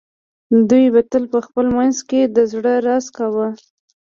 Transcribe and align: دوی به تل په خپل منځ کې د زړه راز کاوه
دوی 0.69 0.85
به 0.93 1.01
تل 1.11 1.23
په 1.33 1.39
خپل 1.45 1.65
منځ 1.77 1.97
کې 2.09 2.21
د 2.35 2.37
زړه 2.51 2.73
راز 2.87 3.05
کاوه 3.17 3.47